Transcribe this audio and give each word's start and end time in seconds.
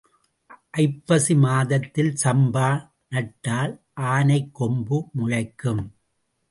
ஐப்பசி 0.83 1.35
மாதத்தில் 1.35 2.11
சம்பா 2.23 2.69
நட்டால் 3.11 3.73
ஆனைக் 4.11 4.51
கொம்பு 4.51 4.99
முளைக்கும். 5.17 5.83